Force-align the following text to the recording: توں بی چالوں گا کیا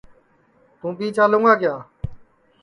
توں 0.79 0.91
بی 0.97 1.07
چالوں 1.17 1.41
گا 1.45 1.53
کیا 1.61 1.75